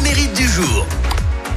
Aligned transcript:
mérite 0.00 0.34
du 0.34 0.48
jour. 0.48 0.86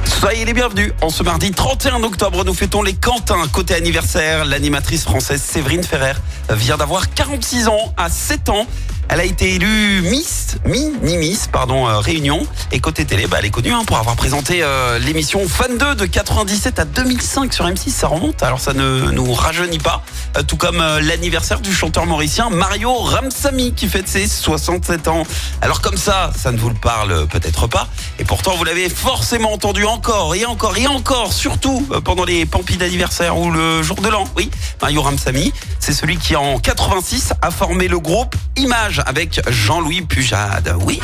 Soyez 0.04 0.44
les 0.44 0.52
bienvenus. 0.52 0.92
En 1.00 1.10
ce 1.10 1.22
mardi 1.22 1.50
31 1.50 2.02
octobre, 2.02 2.44
nous 2.44 2.54
fêtons 2.54 2.82
les 2.82 2.94
Quentins. 2.94 3.46
Côté 3.52 3.74
anniversaire, 3.74 4.44
l'animatrice 4.44 5.04
française 5.04 5.40
Séverine 5.42 5.82
Ferrer 5.82 6.14
vient 6.50 6.76
d'avoir 6.76 7.12
46 7.14 7.68
ans 7.68 7.94
à 7.96 8.08
7 8.08 8.48
ans. 8.48 8.66
Elle 9.10 9.20
a 9.20 9.24
été 9.24 9.54
élue 9.54 10.02
Miss, 10.02 10.58
Mini-Miss, 10.66 11.48
pardon, 11.50 11.88
euh, 11.88 11.98
Réunion. 11.98 12.46
Et 12.72 12.78
côté 12.78 13.06
télé, 13.06 13.26
bah, 13.26 13.38
elle 13.40 13.46
est 13.46 13.50
connue 13.50 13.72
hein, 13.72 13.84
pour 13.86 13.96
avoir 13.96 14.16
présenté 14.16 14.60
euh, 14.62 14.98
l'émission 14.98 15.48
Fan 15.48 15.78
2 15.78 15.94
de 15.94 16.04
97 16.04 16.78
à 16.78 16.84
2005 16.84 17.54
sur 17.54 17.66
M6. 17.66 17.88
Ça 17.88 18.08
remonte, 18.08 18.42
alors 18.42 18.60
ça 18.60 18.74
ne 18.74 19.10
nous 19.10 19.32
rajeunit 19.32 19.78
pas. 19.78 20.02
Euh, 20.36 20.42
tout 20.42 20.58
comme 20.58 20.76
l'anniversaire 21.00 21.60
du 21.60 21.72
chanteur 21.72 22.04
mauricien 22.04 22.50
Mario 22.50 22.92
Ramsamy 22.92 23.72
qui 23.72 23.88
fête 23.88 24.08
ses 24.08 24.28
67 24.28 25.08
ans. 25.08 25.22
Alors 25.62 25.80
comme 25.80 25.96
ça, 25.96 26.30
ça 26.36 26.52
ne 26.52 26.58
vous 26.58 26.68
le 26.68 26.74
parle 26.74 27.26
peut-être 27.28 27.66
pas. 27.66 27.88
Et 28.18 28.24
pourtant, 28.24 28.56
vous 28.56 28.64
l'avez 28.64 28.90
forcément 28.90 29.54
entendu 29.54 29.86
encore 29.86 30.34
et 30.34 30.44
encore 30.44 30.76
et 30.76 30.86
encore, 30.86 31.32
surtout 31.32 31.86
pendant 32.04 32.24
les 32.24 32.44
pampis 32.44 32.76
d'anniversaire 32.76 33.38
ou 33.38 33.50
le 33.50 33.82
jour 33.82 33.96
de 33.96 34.08
l'an. 34.08 34.24
Oui, 34.36 34.50
Mario 34.82 35.00
Ramsamy, 35.00 35.54
c'est 35.80 35.94
celui 35.94 36.18
qui 36.18 36.36
en 36.36 36.58
86 36.58 37.32
a 37.40 37.50
formé 37.50 37.88
le 37.88 37.98
groupe 37.98 38.36
Image 38.56 38.97
avec 39.06 39.40
Jean-Louis 39.48 40.02
Pujade. 40.02 40.74
Oui. 40.80 41.00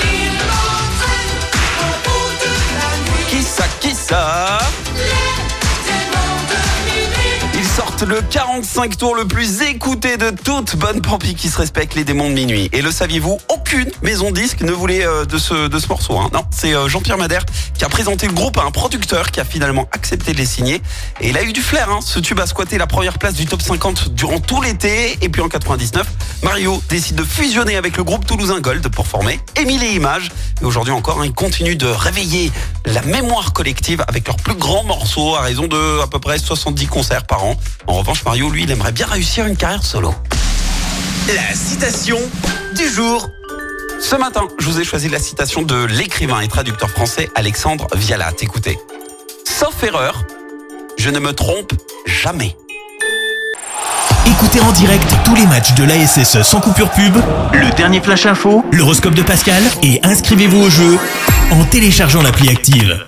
Le 8.02 8.20
45 8.20 8.98
tours 8.98 9.14
le 9.14 9.24
plus 9.24 9.62
écouté 9.62 10.18
de 10.18 10.28
toute 10.28 10.76
bonne 10.76 11.00
Pampi 11.00 11.34
qui 11.34 11.48
se 11.48 11.56
respecte 11.56 11.94
les 11.94 12.04
démons 12.04 12.28
de 12.28 12.34
minuit. 12.34 12.68
Et 12.74 12.82
le 12.82 12.92
saviez-vous 12.92 13.38
Aucune 13.48 13.90
maison 14.02 14.30
disque 14.30 14.60
ne 14.60 14.72
voulait 14.72 15.06
euh, 15.06 15.24
de 15.24 15.38
ce, 15.38 15.68
de 15.68 15.78
ce 15.78 15.88
morceau. 15.88 16.18
hein. 16.18 16.28
Non, 16.34 16.42
c'est 16.50 16.74
euh, 16.74 16.86
Jean-Pierre 16.86 17.16
Madère 17.16 17.46
qui 17.78 17.82
a 17.82 17.88
présenté 17.88 18.26
le 18.26 18.34
groupe 18.34 18.58
à 18.58 18.62
un 18.64 18.70
producteur 18.70 19.30
qui 19.30 19.40
a 19.40 19.44
finalement 19.46 19.88
accepté 19.92 20.32
de 20.34 20.36
les 20.36 20.44
signer. 20.44 20.82
Et 21.22 21.30
il 21.30 21.38
a 21.38 21.42
eu 21.44 21.54
du 21.54 21.62
flair. 21.62 21.88
Hein. 21.90 22.00
Ce 22.04 22.18
tube 22.18 22.38
a 22.40 22.46
squatté 22.46 22.76
la 22.76 22.86
première 22.86 23.18
place 23.18 23.34
du 23.34 23.46
top 23.46 23.62
50 23.62 24.10
durant 24.10 24.38
tout 24.38 24.60
l'été. 24.60 25.16
Et 25.22 25.30
puis 25.30 25.40
en 25.40 25.48
99, 25.48 26.06
Mario 26.42 26.82
décide 26.90 27.16
de 27.16 27.24
fusionner 27.24 27.76
avec 27.76 27.96
le 27.96 28.04
groupe 28.04 28.26
toulousain 28.26 28.60
Gold 28.60 28.86
pour 28.88 29.06
former 29.06 29.40
Émile 29.56 29.82
et 29.82 29.94
Images. 29.94 30.30
Et 30.60 30.64
aujourd'hui 30.66 30.92
encore, 30.92 31.20
hein, 31.20 31.24
ils 31.24 31.32
continuent 31.32 31.76
de 31.78 31.86
réveiller 31.86 32.52
la 32.84 33.00
mémoire 33.02 33.54
collective 33.54 34.04
avec 34.08 34.26
leurs 34.26 34.36
plus 34.36 34.54
grands 34.56 34.84
morceaux 34.84 35.36
à 35.36 35.40
raison 35.40 35.68
de 35.68 36.02
à 36.02 36.06
peu 36.06 36.18
près 36.18 36.38
70 36.38 36.86
concerts 36.88 37.24
par 37.24 37.44
an. 37.44 37.56
En 37.86 37.94
revanche, 37.94 38.24
Mario, 38.24 38.50
lui, 38.50 38.64
il 38.64 38.70
aimerait 38.70 38.92
bien 38.92 39.06
réussir 39.06 39.46
une 39.46 39.56
carrière 39.56 39.84
solo. 39.84 40.14
La 41.28 41.54
citation 41.54 42.18
du 42.76 42.88
jour. 42.88 43.28
Ce 44.00 44.16
matin, 44.16 44.42
je 44.58 44.66
vous 44.66 44.80
ai 44.80 44.84
choisi 44.84 45.08
la 45.08 45.18
citation 45.18 45.62
de 45.62 45.84
l'écrivain 45.84 46.40
et 46.40 46.48
traducteur 46.48 46.90
français 46.90 47.30
Alexandre 47.34 47.86
Vialat. 47.94 48.32
Écoutez. 48.40 48.78
Sauf 49.46 49.82
erreur, 49.82 50.24
je 50.98 51.10
ne 51.10 51.18
me 51.18 51.32
trompe 51.32 51.72
jamais. 52.06 52.56
Écoutez 54.26 54.60
en 54.60 54.72
direct 54.72 55.14
tous 55.24 55.34
les 55.34 55.46
matchs 55.46 55.74
de 55.74 55.84
l'ASSE 55.84 56.42
sans 56.42 56.60
coupure 56.60 56.90
pub, 56.90 57.16
le 57.52 57.70
dernier 57.76 58.00
flash 58.00 58.26
info, 58.26 58.64
l'horoscope 58.72 59.14
de 59.14 59.22
Pascal 59.22 59.62
et 59.82 60.00
inscrivez-vous 60.02 60.62
au 60.62 60.70
jeu 60.70 60.98
en 61.50 61.64
téléchargeant 61.64 62.22
l'appli 62.22 62.48
active. 62.48 63.06